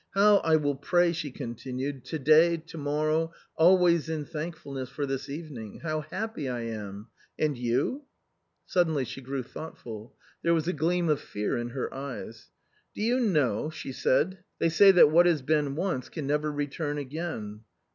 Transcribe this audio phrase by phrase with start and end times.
[0.15, 5.29] "How I will pray," she continued," to day, to morrow, always, in thankfulness for this
[5.29, 5.81] evening.
[5.81, 7.09] How happy I am!
[7.37, 8.01] And you?"
[8.43, 12.49] > Suddenly she grew thoughtful; there was a gleam of fear in her eyes."
[12.95, 16.97] Do you know," she said, "they say that what has been once can never return
[16.97, 17.59] again